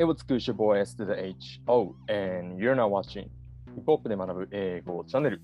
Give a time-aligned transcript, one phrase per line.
[0.00, 1.60] It was good, your boy S to the H.
[1.66, 1.92] O.
[2.08, 3.24] And you're now watching
[3.74, 5.42] ヒップホップで学ぶ英語チャンネル。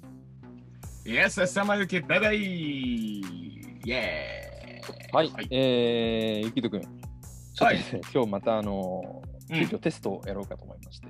[1.05, 3.23] Yes, 浅間ゆき、バイバイイ
[3.91, 5.31] エーイはい。
[5.31, 5.49] はい。
[5.51, 6.83] えー、ゆきとくん。
[6.83, 6.91] ちょっ
[7.59, 11.09] とはい今日またあのうん急遽テストをやろうかと思いまして、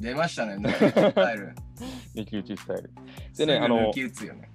[0.00, 1.54] 出ましたね、抜き打ちスタイル。
[2.16, 2.90] 抜き打ちスタイル。
[3.34, 4.50] ででねあの抜き打つよね。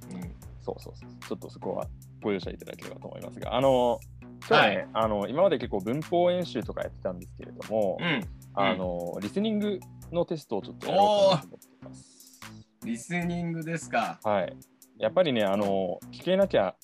[0.62, 1.10] そうそうそう。
[1.28, 1.88] ちょっとそこは
[2.22, 4.00] ご容赦いただければと思いますが、あの、
[4.50, 8.06] 今日はね、はいあの今まで結構文法演習とかやってたんですけれども、うん。
[8.06, 8.24] うん。
[8.54, 9.80] あの、リスニング
[10.12, 12.40] のテストをちょっとやろうと思っています。
[12.86, 14.20] リスニングですか。
[14.24, 14.56] はい。
[15.00, 16.76] やっぱりね、あの、聞けなきゃ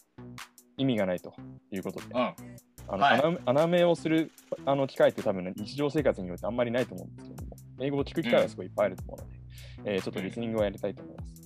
[0.77, 1.33] 意味がないと
[1.71, 2.17] いうことで、うん。
[2.17, 4.31] あの、はい穴穴埋めをする
[4.65, 11.38] あの機会って多分、ね、日常生活によってあんまりないと思うんですけれども、英語を聞く機会はすごいいっぱいあると思うので、えーちょっとリスニングをやりたいと思います。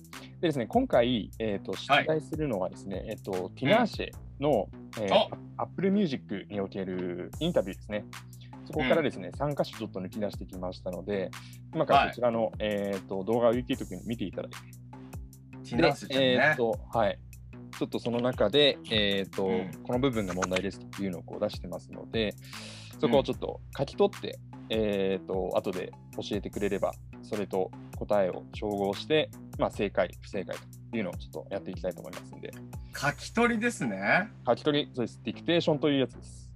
[0.44, 4.68] でですね、今回、えー、と出題するのはですね、えっ、と、ティナーシェの、
[5.00, 8.04] えーお Apple Music におけるインタビューですね。
[8.66, 11.30] そこからですね、3箇所ちょっと抜き出してきましたので、
[11.72, 16.56] 今からこちらの、えー、と動画を YouTube に見ていただいて、ティナースちゃんえー。
[16.56, 17.18] と、はい。
[17.78, 19.70] ちょっとその中で、えーっと、うん。
[19.82, 22.34] この部分が問題ですというのをこう出してますので、
[23.00, 24.38] そこをちょっと書き取って、
[24.70, 30.56] えーっと、後で教えてくれれば、それと答えを照合して、まあ、正解、不正解
[30.90, 32.52] というのをちょっとやっていきたいと思いますので、
[32.96, 34.28] 書き取りですね。
[34.46, 35.20] 書き取り、そうです。
[35.24, 36.50] ディクテーションというやつです。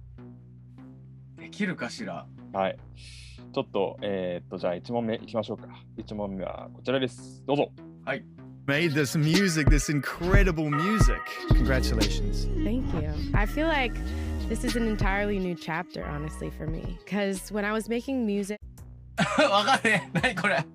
[1.37, 2.25] できるかしら？
[2.53, 2.77] はい。
[3.53, 5.67] ちょっと、えーっと、じゃあ1問目いきましょうか。
[5.97, 7.43] 1問目はこちらです。
[7.45, 7.71] どうぞ。
[8.05, 8.23] はい。
[8.67, 11.17] made this music, this incredible music.
[11.49, 12.47] Congratulations.
[12.63, 13.09] Thank you.
[13.33, 13.95] I feel like
[14.49, 16.97] this is an entirely new chapter, honestly, for me.
[17.05, 18.59] Because when I was making music,
[19.37, 20.19] わかんねえ。
[20.21, 20.65] 何これ。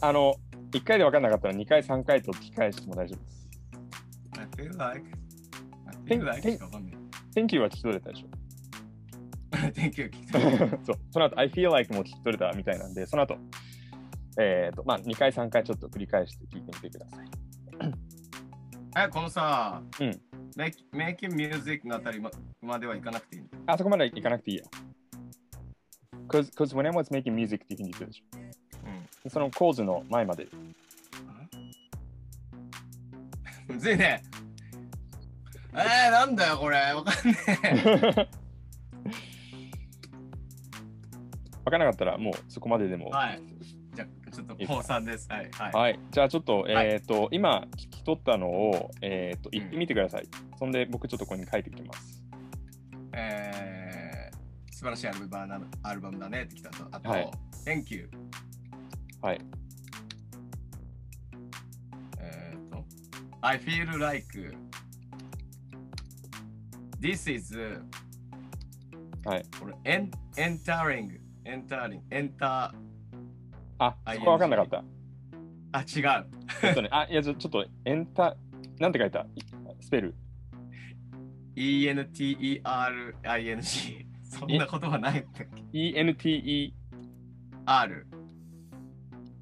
[0.00, 0.34] あの、
[0.72, 3.50] 1回で分かんなかったら2回、3回と聞き返しても大丈夫です。
[4.38, 5.06] I feel like.
[5.86, 6.48] I feel like
[7.34, 8.26] Thank you は聞き取れたでしょ。
[9.52, 9.56] え。
[9.70, 10.06] Thank you.
[10.08, 13.38] 聞き取れそう、その後、I feel like も聞き取れたみたいなんで、その後、
[14.38, 17.28] えっ、と、まあ、2回、3回ちょっと繰り返して聞いてみてください。
[19.06, 20.20] え、このさ、うん。
[20.56, 22.30] Make, Making Music のあたりま
[22.62, 23.48] まではいかなくていいの？
[23.66, 24.64] あそこまで行かなくていいよ。
[26.28, 28.22] Cause, cause when I was making music っていうふうに言ってるでし
[29.24, 29.30] うょ。
[29.30, 30.44] その構図の前まで。
[30.44, 30.48] ん？
[33.72, 34.22] むずいね。
[35.74, 36.78] えー、なんだよこれ。
[36.92, 38.28] わかんねえ。
[41.64, 43.08] 分からなかったら、もうそこまででも。
[43.10, 43.40] はい。
[43.94, 45.26] じゃあ、ちょっと、ポーさんです。
[45.30, 45.50] はい。
[45.50, 45.72] はい。
[45.72, 45.98] はい。
[46.10, 50.28] じゃあちょっと、はいえっ、と、今聞き取ったのを、えっ、と、うん言ってみてください。
[50.58, 52.22] そんで、僕ちょっとここに書いてきます。
[53.12, 56.86] えー、素晴らしいアルバムだアルバムだねってきたと。
[56.90, 57.30] あと、はい
[57.64, 58.10] Thank you。
[59.22, 59.40] はい。
[62.18, 62.84] えーと、
[63.40, 64.26] I feel like
[67.00, 67.56] this is
[69.24, 69.44] はい。
[69.58, 72.70] これ、エン entering, entering, enter
[73.78, 74.84] あ、そこは分かんなかった。
[75.72, 76.33] あ、違う。
[76.62, 78.36] えっとね、あ、いや、ちょちょっと、エンタ、
[78.78, 79.26] なんて書いた？
[79.80, 80.14] スペル。
[81.56, 82.56] E-N-T-E-R-I-N-G
[84.22, 86.72] そんなことはないっけ ENTE、
[87.66, 88.06] ?R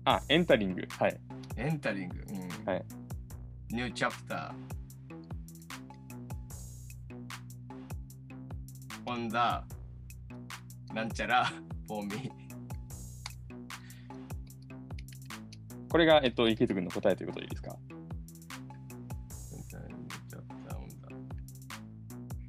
[0.05, 0.87] あ、エンタリング。
[0.91, 1.19] はい。
[1.57, 2.25] エンタリング。
[2.29, 2.85] うん、はい。
[3.71, 4.73] ニューチャプター。
[9.07, 9.65] ホンダ、
[10.93, 12.42] なんちゃら、フォーミー。
[15.93, 17.77] これが、えっと、池津君の答えということでいいですか？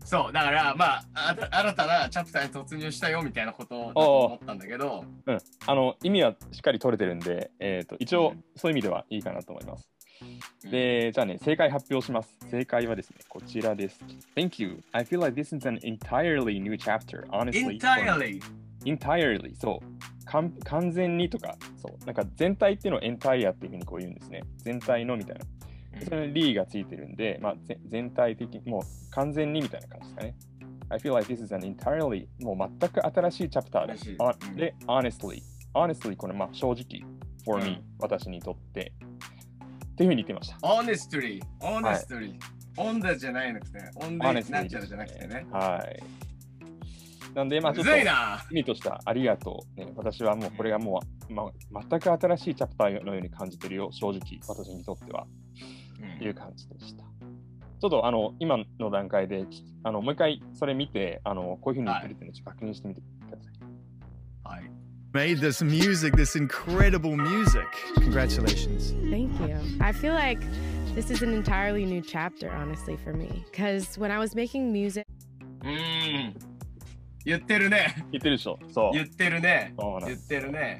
[0.06, 5.38] そう、だから、まあ、あた新たなチャプターに突入したよみたいなことだと思ったんだけど、うん。
[5.66, 9.90] あの、意味はしっかり取れてるんで、えっと、一応うん、そういう意味ではいいかなと思います。
[10.64, 12.30] うんで、じゃあね、正解発表します。
[12.50, 14.00] 正解はですね、こちらです。
[14.38, 14.82] Thank you.
[14.94, 17.78] I feel like this is an entirely new chapter, honestly.
[17.78, 18.42] entirely!
[18.86, 19.86] entirely そう
[20.64, 24.44] 完全にとかそうなんか全体っていうのを entire っていうふうにこう言うんですね。
[24.58, 25.46] 全体のみたいな。
[26.06, 30.36] それに li がついてるんで、まあ、ぜ全体的にもう完全にみたいな感じですかね。
[30.90, 33.98] I feel like this is an entirely もう全く新しいチャプターで。
[33.98, 34.56] すうん。
[34.56, 35.42] で honestly
[35.74, 37.08] honestly これまあ正直
[37.46, 37.84] for me、うん。
[38.00, 38.92] 私にとって。
[39.94, 40.58] っていうふうに言ってました。
[40.68, 42.34] honestly, honestly,
[42.78, 45.46] オンダじゃないなくて、オンで honestly なんちゃらじゃなくてね。
[45.52, 46.04] はい
[47.34, 49.92] なんでまあちょむっとずいな意味としたありがとう、ね。
[49.96, 55.26] 私はもうこれがもう、まあ、全く新しいチャプターのように感じてるよ、正直、私にとっては、
[55.60, 55.60] う
[56.22, 57.04] んいう感じでした。
[57.04, 64.56] ちょっとあの今の段階できあのもう一回それ見てあの、こういうふうに言ってるっていうのを確認してみてください。
[64.56, 64.72] はい。
[65.14, 67.68] Made this music, this incredible music.
[67.96, 68.96] Congratulations.
[69.12, 69.58] thank you.
[69.80, 70.42] I feel like
[70.96, 73.46] this is an entirely new chapter, honestly, for me.
[73.52, 75.06] Because when I was making music,
[75.62, 76.34] うーん。
[77.26, 78.06] 言ってるね。
[78.12, 78.60] 言ってるでしょ。
[78.74, 78.92] そう。
[78.94, 79.74] 言ってるね。
[80.06, 80.80] 言ってるね。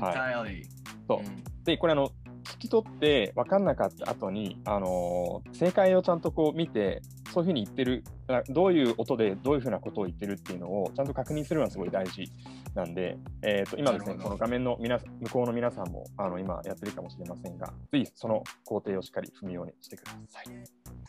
[0.00, 0.64] は entirely。
[1.06, 2.10] そうで、これあの、
[2.44, 12.24] 聞き取って分かんなかった後に、あのー正解をちゃんとこう見て、そういうふうに言ってる、あどういう音でどういうふうなことを言ってるっていうのをちゃんと確認するのはすごい大事
[12.74, 20.44] なんで、えー、と今ですね、この画面の皆向こうの皆さんもあの今やってるかもしれませんが、ぜひその工程をしっかり踏むようにしてください。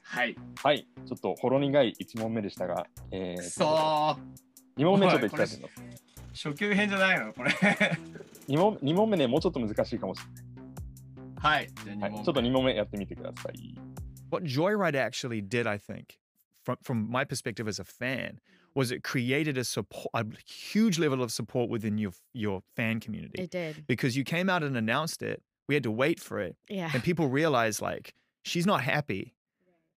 [0.03, 0.35] はい。
[0.61, 4.48] はい、ちょっとほろ苦い1問目でしたが、えくー、そー。
[4.78, 5.96] 2問目ちょっといきたいと思いま
[6.32, 6.44] す。
[6.44, 7.50] 初級編じゃないのこれ。
[8.48, 10.20] 2問 ,2 問目ね、もうちょっと難しいかもし
[11.36, 11.68] はい。
[11.84, 12.10] じゃあ2れない。
[12.10, 12.16] 問目。
[12.16, 13.74] はい、ちょっと2問目やってみてください。
[14.30, 16.18] What Joyride actually did, I think,
[16.64, 18.40] from from my perspective as a fan,
[18.74, 23.42] was it created a support, a huge level of support within your your fan community
[23.42, 23.84] It did.
[23.86, 25.42] because you came out and announced it.
[25.68, 26.90] We had to wait for it, Yeah.
[26.92, 29.34] and people realized like she's not happy.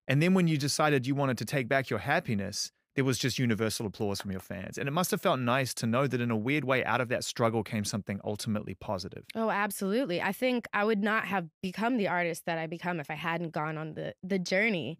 [0.06, 3.38] And then when you decided you wanted to take back your happiness, there was just
[3.38, 6.32] universal applause from your fans, and it must have felt nice to know that in
[6.32, 9.24] a weird way, out of that struggle came something ultimately positive.
[9.36, 10.20] Oh, absolutely.
[10.20, 13.52] I think I would not have become the artist that I become if I hadn't
[13.52, 14.98] gone on the the journey.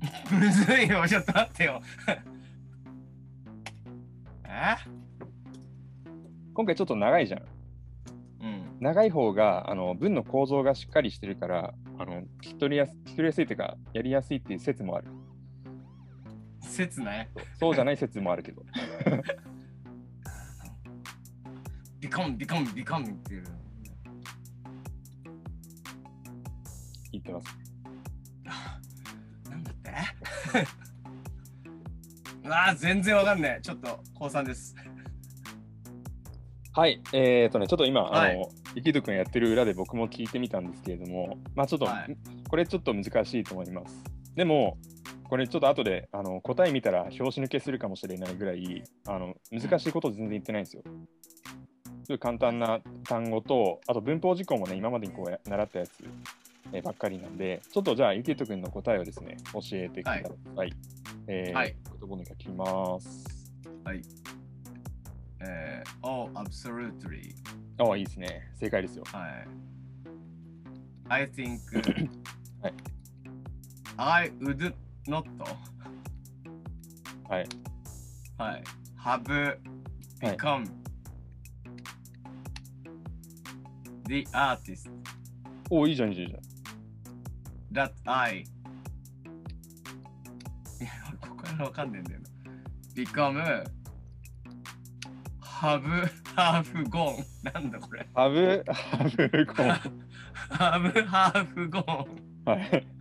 [0.31, 1.05] むずいよ。
[1.07, 1.81] ちょっと待ってよ。
[4.45, 4.75] え
[6.53, 7.41] 今回ちょっと長いじゃん。
[8.41, 8.77] うん。
[8.79, 15.07] 長い方があの文の構造がしっかりしてるからあの聞き取りやす聞き取りやすいというかやりやすいっていう説もある。
[16.78, 17.28] 説ね。
[17.58, 18.62] そうじゃない説もあるけど。
[21.98, 23.44] ビコンビコンビコンっていう。
[27.10, 27.58] 言ってます。
[29.50, 29.90] なんだって？
[32.44, 33.62] う わあ、全然わかんない。
[33.62, 34.76] ちょっと、高3です。
[36.72, 42.16] はい、えっ、とね、ちょっと今、はいあの、ゆきとくんやってる裏で僕も聞いてみたんですけれども、まあちょっと、はい
[42.48, 44.02] これちょっと難しいと思います。
[44.34, 44.78] でも、
[45.28, 50.82] これちょっと後であの答え見たら拍子抜けするかもしれないぐらいあの難しいこと全然言ってないんですよ。
[52.04, 55.90] すごい簡単な単語と、あと文法事項もね、今までにこうや習ったやつ、
[56.72, 60.22] えーばっかりなんで、ちょっとじゃあ、ゆきとくんの答えをですね、教えてくだ
[60.56, 60.72] さい。
[61.26, 63.52] えーはい言葉に書きます。
[63.84, 64.00] はい。
[65.40, 67.34] えー、oh, absolutely.
[67.76, 68.50] ああ、いいですね。
[68.58, 69.04] 正解ですよ。
[69.12, 69.48] はい。
[71.10, 71.58] I think
[72.62, 72.74] はい
[73.98, 74.74] I would
[75.08, 75.24] not
[77.28, 77.48] はい。
[78.36, 78.62] はい。
[79.02, 79.58] have
[80.20, 80.66] become
[84.06, 84.90] the artist
[85.70, 86.30] おお、いいじゃん、いいじゃん
[87.72, 88.44] that I い
[90.84, 90.88] や、
[91.20, 92.28] ここからわかんねえんだよな。
[92.94, 93.64] become
[95.42, 95.82] have
[96.36, 99.66] have gone なんだこれハブ、ハブコン。
[100.50, 102.06] have have gone
[102.44, 102.97] はい。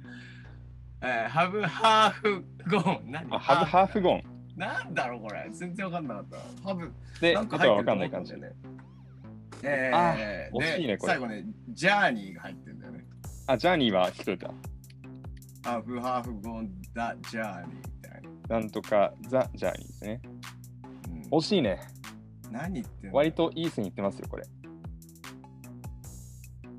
[1.02, 3.28] えー、have have gone 何？
[3.36, 4.24] あ、ハブ、ハーフゴン。
[4.56, 6.38] なんだろうこれ全然わかんなかった。
[6.70, 6.92] have
[7.22, 8.34] で、なんか入ってると思かんない感じ。
[8.34, 8.60] ったんだよね。
[9.64, 13.06] えあー、惜しいねこれで最後ね、ジャーニーが入ってるんだよね。
[13.48, 14.52] あ、ジャーニーは聞こえた。
[15.70, 17.00] have have gone the
[17.30, 20.22] journey みたいなんとか、ザ・ジャーニーですね。
[20.24, 20.30] な。
[20.30, 21.80] うん惜しいね。
[22.52, 23.16] 何言ってんの？
[23.18, 24.44] 割といい線いってますよ、これ。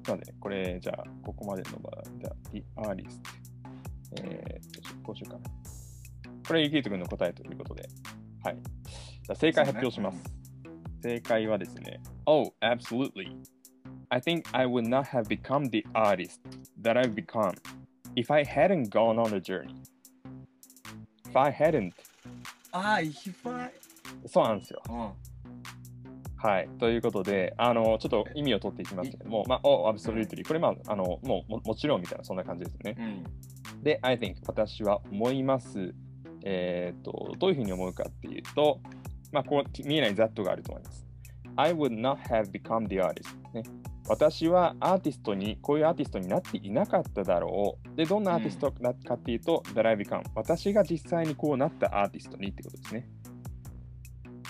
[0.09, 3.20] なんでね、これ、じゃあ、ここまでの場合、じゃあ、The Artist。
[4.16, 5.44] えー、どうしようこうしようかな。
[6.46, 7.88] これ、ゆきとくんの答えということで。
[8.43, 8.56] はい。
[8.56, 10.22] じゃあ、正解発表します。
[11.02, 13.36] 正解はですね、Oh, absolutely.
[14.10, 16.41] I think I would not have become the artist
[16.81, 17.53] that I've become
[18.17, 19.74] if I hadn't gone on the journey.
[21.27, 21.93] If I hadn't.
[22.72, 23.12] ああ、いっ
[23.43, 23.72] ぱい。
[24.27, 24.82] そうなんですよ。
[24.88, 25.12] うん。
[26.36, 26.69] はい。
[26.79, 30.46] ということで、あの、ちょっと意味を取っていきますけども、まあ、お、absolutely。
[30.46, 32.94] これ、まあ、あの、もうも、もちろんみたいな、そんな感じですね。
[32.98, 33.24] うん。
[33.82, 35.94] で、I think、私は思います。
[36.44, 38.81] えっ、と、どういうふうに思うかっていうと、
[39.32, 41.06] まあ、こう、見えない that があると思います。
[41.56, 43.63] I would not have become the artist、ね。
[44.08, 47.97] 私はアーティストに、こういうアーティストになっていなかっただろう。
[47.97, 50.23] で、どんなアーティストかっていうと、that I become。
[50.35, 53.08] 私が実際にこうなったアーティストにってことですね。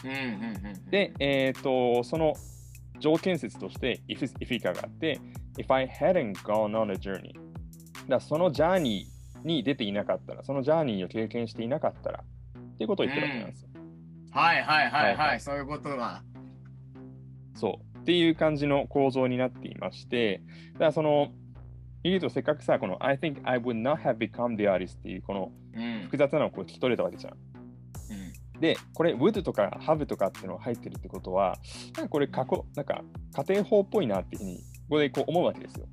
[0.04, 0.90] うんうんうん。
[0.90, 2.34] で、えっ、と、その
[3.00, 5.20] 条件説として if, if 以下があって、
[5.56, 7.32] if I hadn't gone on a journey。
[8.08, 12.24] だそのジャーニーに出ていなかったら、そのジャーニーを経験していなかったら、
[12.58, 13.68] っていうことを言ってるわけなんですよ。
[14.30, 16.22] はいはいはいはいははいい、そういうことだ。
[17.54, 17.98] そう。
[17.98, 20.42] っていう感じの構造になっていまして、
[20.74, 21.28] だからその、
[22.04, 26.00] 言うとせっかくさ、この I think I would not have become the artist っていうこのうん。
[26.04, 27.32] 複雑なのをこう聞き取れたわけじゃん。
[27.32, 31.58] うんで、これ would とか have とかっていうのが入ってるってことは、
[31.96, 33.02] なんかこれ過去、なんか
[33.46, 35.86] 家庭法っぽいなっていうふうに、ここでこう思うわけですよ。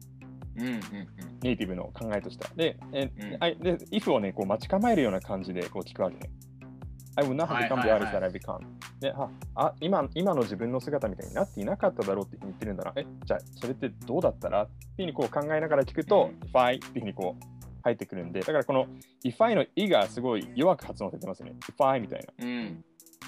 [0.58, 0.82] うんうん
[1.42, 2.52] ネイティブの考えとしては。
[2.56, 6.30] で、えうんあで if をね、こう待ち構えるような感じでこう聞くわけね。
[7.18, 8.60] I would not become は the artist that I become.
[9.00, 12.94] でああ今今の自分の姿みたいになっていなかっただろうって言ってるんだな。
[12.96, 14.64] え、じゃあそれってどうだったら？
[14.64, 17.44] っていうふうにこう考えながら聞くと、if I っていうふうにこう
[17.84, 18.88] 入ってくるんで、だからこの
[19.24, 21.54] if I の i がすごい弱く発音されてますよね。
[21.62, 22.46] if I みたいな。
[22.46, 22.84] うん。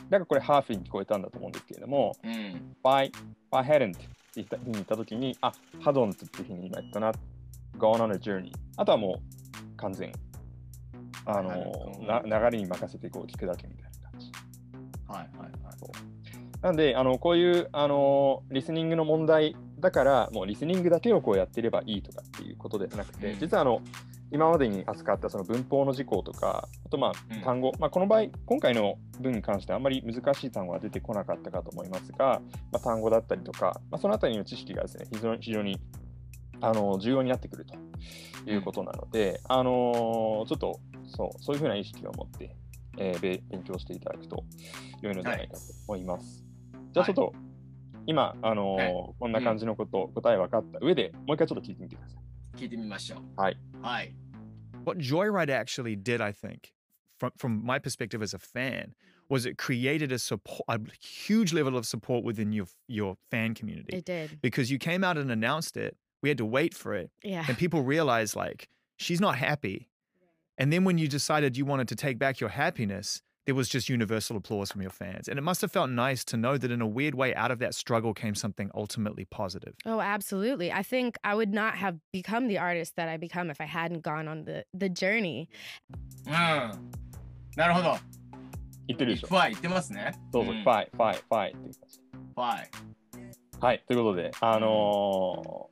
[0.10, 2.76] だからこれハーフに聞こえたんだと思うんですけれども、うん。
[2.84, 3.14] I, if
[3.52, 3.96] I hadn't
[4.42, 5.52] って言ったふうに言ったときに、あ、
[5.82, 7.12] hadn't っていうふうに今言ったな。
[7.78, 8.52] gone on a journey。
[8.76, 10.12] あとはもう完全。
[11.26, 14.32] あのな流れに任せてこう聞くだけみたいな感じ。
[15.08, 15.58] はいはいはい。
[16.62, 23.82] なんで、あのこういうあのリスニングの問題だから、もうリスニングだけをこうやってればいいとかっていうことではなくて、うん実はあの
[24.32, 27.38] 今までに扱ったその文法の事項とか、あとまうん。
[27.38, 32.42] あ単語、まあ、この場合、今回の文に関してはあんまり難しい単語は出てこなかったかと思いますが、
[32.72, 35.80] まあ、単語だったりとか、まあ、そのあたりの知識がですね、非常に非常に
[36.62, 37.76] あの重要になってくると
[38.50, 42.56] いうことなので、あのちょっとそうそういうふうな意識を持って、
[42.98, 44.44] えーべ勉強していただくと
[45.02, 46.44] 良いのではないかと思います。
[46.94, 47.34] じゃあちょっと、
[48.08, 49.14] 今、あのーはい。
[49.20, 52.27] こんな感じのこと、答え分かった上で、もう一回ちょっと聞いてみてください。
[52.57, 53.41] 聞いてみましょう。
[53.41, 53.57] はい。
[53.83, 54.15] はい。
[54.85, 56.73] What Joyride actually did, I think,
[57.19, 58.95] from from my perspective as a fan,
[59.29, 63.97] was it created a support, a huge level of support within your your fan community
[63.97, 64.41] It did.
[64.43, 65.97] because you came out and announced it.
[66.23, 67.45] We had to wait for it, Yeah.
[67.49, 69.89] and people realized like she's not happy.
[70.59, 73.89] And then when you decided you wanted to take back your happiness, there was just
[73.89, 76.81] universal applause from your fans, and it must have felt nice to know that in
[76.81, 79.75] a weird way, out of that struggle came something ultimately positive.
[79.85, 80.73] Oh, absolutely.
[80.73, 84.03] I think I would not have become the artist that I become if I hadn't
[84.03, 85.49] gone on the the journey.
[86.27, 86.33] うん。
[87.57, 87.97] なるほど。
[88.87, 89.35] 言ってるでしょフ。
[89.35, 90.15] ァイ言ってますね。
[90.33, 92.01] どうぞ、んファイ、ファイ、ファイっていう感じ。
[92.35, 92.93] ファイ。
[93.61, 95.69] はい、ということで、あの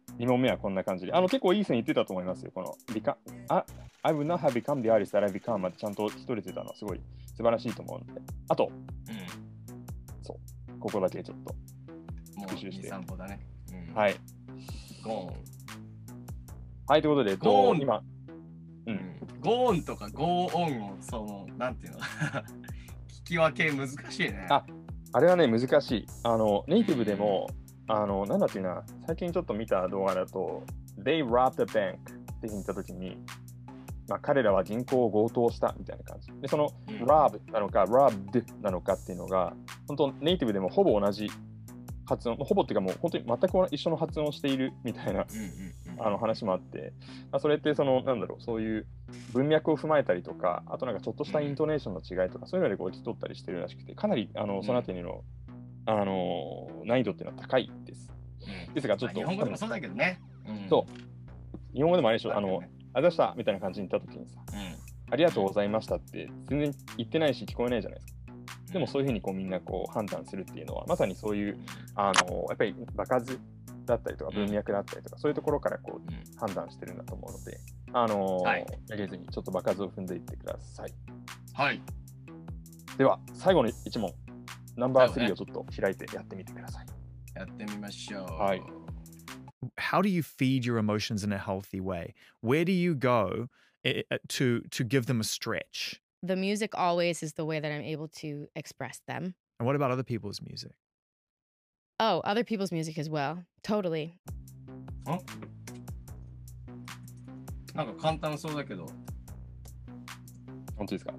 [0.18, 2.52] 2問目はこんな感じで、あの結構いい線いってたと思いますよ。
[2.54, 3.16] この、become
[3.48, 3.64] あ
[4.02, 7.00] I would not have become the artist that I become までちゃんと一人でたのはすごい
[7.36, 8.70] 素晴らしいと思うので、あと、
[9.08, 9.12] う
[10.82, 11.54] ここだけちょっと。
[11.54, 12.40] ん。
[12.40, 13.38] もう復習して2、3個だね。
[13.72, 13.94] うん。。
[13.94, 14.16] はいい。
[15.04, 15.44] ゴーン。
[16.88, 18.02] はい、ということで、ゴーンと今、う、
[18.86, 19.18] うんん。
[19.40, 21.98] ゴーンとかゴーオンを、その、なんていうの？
[23.08, 24.46] 聞き分け難しいね。
[24.50, 24.64] あ
[25.12, 26.06] あれはね、難しい。
[26.24, 27.48] あの、ネイティブでも、
[27.92, 30.62] あの、なんだっていうな、最近ちょっと見た動画だと、
[30.98, 31.96] They robbed a bank っ
[32.40, 33.18] て言ったときに、
[34.08, 36.32] まあ、彼らは銀行を強盗したみたいな感じ。
[36.40, 39.54] で、その、うん rob なのか、robbed なのかっていうのが、
[39.86, 41.30] 本当ネイティブでもほぼ同じ
[42.06, 45.44] 発音、ほぼっていうかもう本当に全く一緒の発音をしているみたいなうんうん
[45.98, 46.06] うん。
[46.06, 46.94] あの話もあって、
[47.30, 48.86] まあ、それってその、なんだろう、そういう
[49.34, 55.22] 文脈を踏まえたりとか、あとなんかちょっとしたイントネーションの違いとか、そういうのでこう聞き取ったりしてるらしくて、かなりあのそのあたりの、
[55.86, 58.10] あの難易度っていうのは高いです。
[58.68, 60.20] うんですが、ちょっと、日本語でもそうだけどね。
[60.48, 61.12] うんそう
[61.74, 62.62] 日本語でもあれでしょ、あの、
[62.92, 65.12] あざしたみたいな感じに言ったときにさ、うん。
[65.12, 68.22] ありがとうございましたって全然言ってないし聞こえないじゃないですか。
[68.72, 71.58] でもそういうふうにこうみんなこう判断するっていうのは、まさにそういう、
[71.94, 73.38] あのやっぱり場数
[73.84, 77.58] だったりとか文脈だったりとか、そういうところからこううん判断してるんだと思うので、
[77.92, 80.94] あのはいやげずにちょっと場数を踏んでいってください。
[81.54, 81.82] はい。
[82.96, 84.12] では、最後の1問、
[84.75, 86.85] ナンバー最後ね3をちょっと開いてやってみてください。
[87.35, 88.33] やってみましょう。
[88.33, 88.61] はい。
[89.77, 92.13] how do you feed your emotions in a healthy way?
[92.41, 93.47] Where do you go
[93.83, 96.01] eh, eh, to to give them a stretch?
[96.23, 99.35] The music always is the way that I'm able to express them.
[99.59, 100.71] And what about other people's music?
[101.99, 103.43] Oh, other people's music as well.
[103.63, 104.19] Totally.
[107.73, 108.87] なんか簡単そうだけど。
[110.75, 111.13] 本当ですか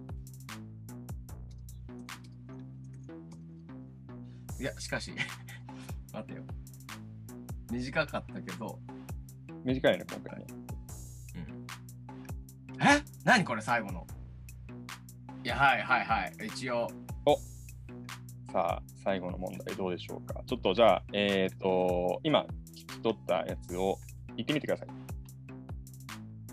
[4.64, 5.12] いや、しかし、
[6.14, 6.44] 待てよ。
[7.70, 8.80] 短かったけど。
[9.66, 10.46] 短いね、今回ね。
[12.72, 13.04] うん、え？
[13.26, 14.08] 何これ最後の。
[15.44, 16.34] いや、はいはいはい。
[16.48, 16.88] 一応。
[18.54, 20.42] さあ、最後の問題どうでしょうか。
[20.48, 24.00] ちょっとじゃあ、えっ、と、今聞き取ったやつを
[24.38, 24.88] 言ってみてください。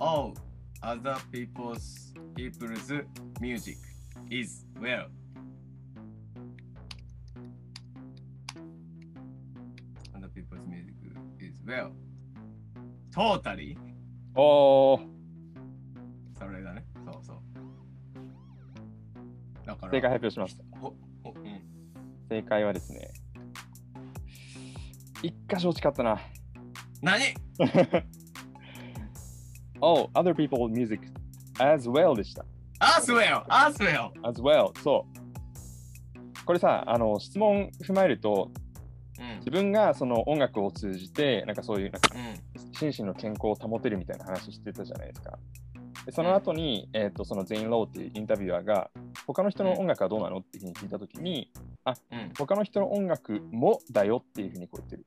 [0.00, 0.35] All
[0.83, 3.05] other people's people's
[3.40, 3.79] music
[4.31, 5.07] is well.
[11.70, 11.90] Well.
[13.14, 13.76] Totally?
[14.34, 15.00] おー、
[16.38, 16.84] それだね。
[17.04, 17.36] そうそう。
[19.66, 19.92] だから。
[19.92, 20.56] 正解発表します。
[20.80, 21.60] ほほうん。
[22.28, 23.10] 正解はですね、
[25.22, 26.20] 一箇所違ったな。
[27.02, 27.34] 何？
[29.82, 31.00] Oh, other people's music
[31.58, 32.44] as well でした。
[32.80, 34.78] アースウェルアースウェル as well。
[34.82, 36.44] そう。
[36.44, 38.60] これさ、あの質問踏まえると、うん
[39.40, 42.73] 自分がその音楽を通じて、なんかそういうなんかうん。
[42.73, 45.38] 心身の健康を保てるみたいな話してたじゃないですか。
[46.06, 48.90] でその後に、えっとそのゼイン・ローっていうインタビュアーが、
[49.26, 51.50] 他の人の音楽はどうなのっていうふうに聞いたときに、
[52.11, 52.32] うん。
[52.38, 55.06] 他の人の音楽もだよっていうふうにこう言ってる。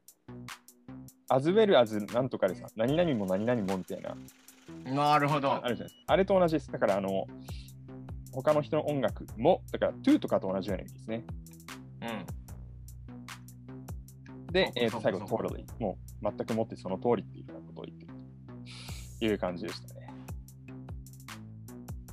[1.29, 4.15] as well as なんとかでさ、何々も何々もみたいな、
[4.85, 5.51] なるほど。
[5.53, 6.13] あるじゃないですか。
[6.13, 6.71] あれと同じです。
[6.71, 7.25] だから、あの、
[8.31, 11.23] 他の人の音楽も、だから、to とかと同じような意味ですね。
[12.01, 12.25] うん。
[14.53, 15.65] で、えーと最後、そうか totally。
[15.79, 18.13] もう全くもってその通りっていうようなことを言ってる
[19.19, 20.13] という感じでしたね。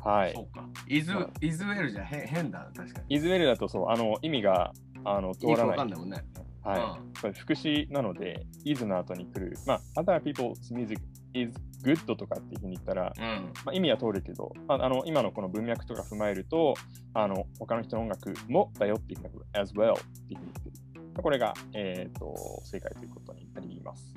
[0.03, 0.41] はいそ。
[0.41, 0.67] うか。
[0.89, 3.15] イズまあ、イズウェルじゃ変変だ、確かに。
[3.15, 4.73] イズウェルだとそう、あの意味が
[5.05, 5.67] あの通らない。
[5.69, 6.25] わかんないもんね。
[6.63, 7.21] はい。
[7.21, 9.57] これ副詞なので、is の後に来る。
[9.67, 11.01] まあ、other people's music
[11.35, 13.53] is good とかっていうふうに言ったら、うん。
[13.65, 16.75] まあ、意味は通るけど、ああの今のこの文脈とか踏まえると、
[17.15, 19.97] あの他の人の音楽もだよっていうふうに as well っ
[20.29, 20.80] ていうふうに言ってる。
[21.23, 24.15] これが、えー、と正解ということになります。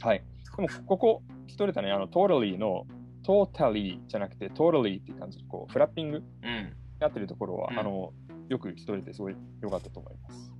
[0.00, 0.24] はい。
[0.56, 2.86] でも、ここ、聞き取れたね、あの totally の
[3.24, 6.72] totally じゃなくて totally っていう感じで、こう、フラッピングうん。
[7.00, 8.12] やってるところは、うんあの
[8.50, 10.52] よく聞き取れてすごい良かったと思います。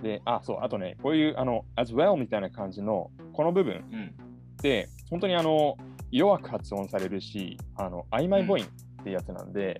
[0.00, 4.14] で、あ、そう、あとね、こういうあの as well みたいな感じのこの部分うん。
[4.54, 5.76] って、本当にあの
[6.12, 8.66] 弱く発音されるし、あの曖昧母音っ
[9.02, 9.76] てやつなんで、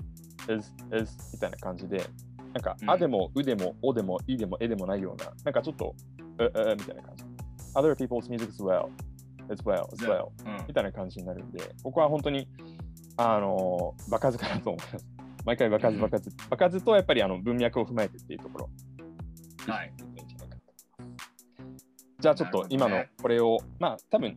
[0.48, 2.04] is, is みたいな感じで、
[2.54, 5.94] なんか、うんあでも、うでも、おでも、いでも、えでもないような、なんかちょっと、
[6.38, 7.24] う、う、みたいな感じ。
[7.74, 8.88] Other people's music as well,
[9.50, 12.48] as well, as well, うんみたいな感じになるんで、ここは本当に、
[13.16, 15.06] あのー、場数かなと思います。
[15.44, 16.30] 毎回場数、場数。
[16.48, 18.70] 場数とやっぱりあの文脈を踏まえてっていうところ。
[19.66, 19.92] はい。
[22.20, 24.30] じゃあちょっと今のこれを、まあ多分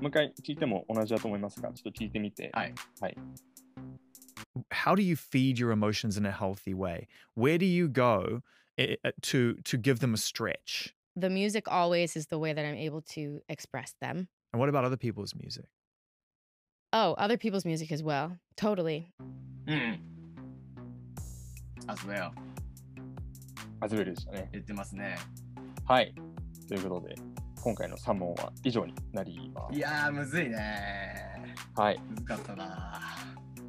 [0.00, 2.50] もう一回聞いても同じだと思いますが、ちょっと聞いてみて。
[3.00, 3.16] はい。
[4.71, 7.07] how do you feed your emotions in a healthy way?
[7.35, 8.41] Where do you go
[8.77, 10.93] eh, eh, to to give them a stretch?
[11.15, 14.27] The music always is the way that I'm able to express them.
[14.53, 15.65] And what about other people's music?
[16.93, 18.37] Oh, other people's music as well.
[18.55, 19.11] Totally.
[19.67, 19.99] うん。
[21.87, 22.31] as well
[23.79, 24.49] アズベルでしたね。
[24.51, 25.17] 言ってますね。
[25.85, 26.15] はい。
[26.67, 27.15] ということで、
[27.61, 29.75] 今回の3問は以上になります。
[29.77, 31.99] いやー、むずいねはい。
[32.09, 33.01] むずかったな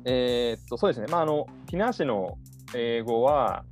[0.05, 1.07] えーっと、そうですね。
[1.07, 2.37] まあ、あの、フィナーシェの
[2.75, 3.63] 英語は、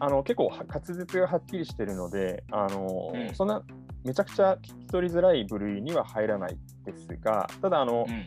[0.00, 3.62] あの結構は滑舌がはっきりしてるので、あのうんそんな
[4.04, 8.26] めちゃくちゃ聞き取りづらい部類には入らないですが、ただあの、うん。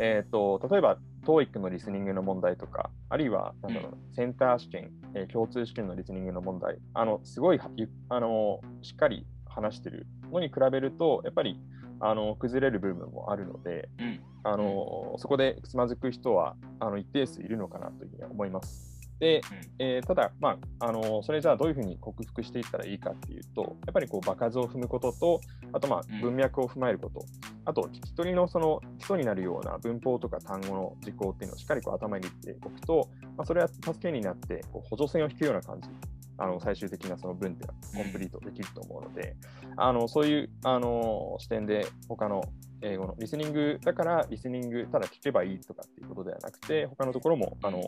[0.00, 0.96] えー、と例えば
[1.26, 7.60] TOEIC のリスニングの問題とか、あるいはなんだろうなセンター試験、えー共通試験のリスニングの問題、あのすごい
[8.08, 11.58] あのしっかり話してるのに比べると、やっぱり
[12.00, 14.20] あの崩れる部分もあるので、うん。
[14.44, 18.88] あのそこでつまずく人はあの一定数いるのかなというふうには思います。
[19.18, 19.40] で、
[19.80, 25.40] えーただ、まあ、あのそれじゃあどういうふうに克服していったらいいかっていうと、やっぱりこう場数を踏むことと、
[25.72, 27.24] あとまあうん文脈を踏まえること、
[27.64, 35.88] あと聞き取りのその基礎になるような文法とか単語の事項っていうのをしっかりこう頭に入れておくと、まあ、それは助けになってこう補助線を引くような感じ。
[36.38, 39.36] あの最終的なその文っていうのはコンプリートできると思うので、
[39.76, 42.42] あのそういうあの視点で他の
[42.80, 47.82] 英語のリスニングだからリスニングただ聞けばいいとかっていうことではなくて、他のところもあの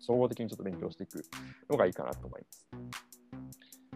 [0.00, 1.24] 総合的にちょっと勉強していく
[1.70, 2.66] のがいいかなと思います。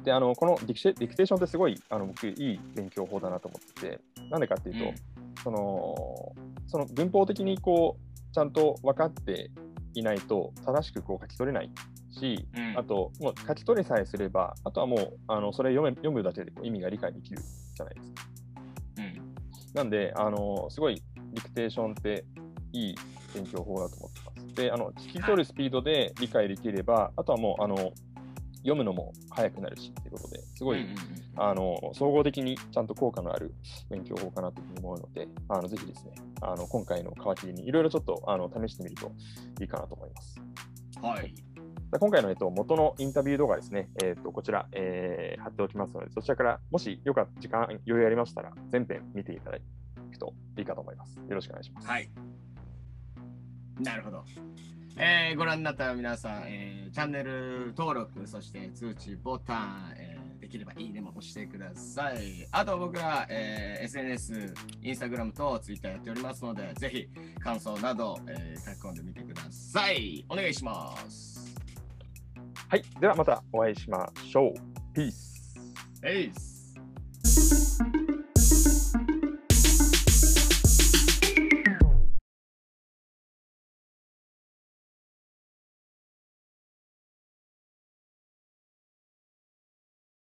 [0.05, 4.01] で、あのこのディクディクテーションってすごいあの僕いい勉強法だなと思ってて、
[4.31, 4.95] なんでかっていうと、うん
[5.43, 6.33] その
[6.69, 9.51] その文法的にこうちゃんと分かって
[9.95, 11.71] いないと正しくこう書き取れない
[12.13, 17.43] し、うんあともう書き取りさえすれば、あとはもうあのそれ読め読むだけで意味が理解できる
[17.75, 18.27] じゃないですか。
[18.99, 19.35] うん。
[19.75, 22.25] なんで、あのすごいディクテーションって
[22.73, 22.95] いい
[23.35, 24.55] 勉強法だと思ってます。
[24.55, 27.93] で、あの聞き取るスピードで理解できれば、あとはもうあの
[28.59, 30.97] 読むのも早くなるしっていうことで、すごい、うんうん
[31.35, 33.55] あの総合的にちゃんと効果のある
[33.89, 39.11] 勉強法かなというふうに思うので、あのぜひですね、あの今回の皮切りにいろいろちょっとあの試してみると
[39.59, 40.39] いいかなと思います。
[40.39, 41.35] うんはい。
[41.99, 51.17] 今回の、えっと、元のインタビュー動画ですね、えっと、こちら、えー貼っておきますので、そちらからもしよかった時間、余裕ありましたら、全編見ていただくといいかと思います。
[51.17, 51.89] よろしくお願いします。
[51.89, 52.09] はい。
[53.81, 54.25] なるほど。
[54.99, 62.47] えーご覧になった皆さん、えーチャンネル登録、そして通知ボタン、えーできればいいねも押してください。
[62.51, 67.09] あと僕ら、えー SNS、インスタグラムとツイッターやっておりますので、ぜひ
[67.41, 70.25] 感想など、えー書き込んでみてください。
[70.29, 71.32] お願いします。
[72.73, 74.53] はい、ではまたお会いしましょう。
[74.95, 75.55] ピース。
[76.03, 76.52] エース